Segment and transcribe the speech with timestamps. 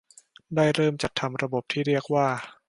[0.55, 2.27] ได้เริ่มจัดทำระบบที่เรียกว่า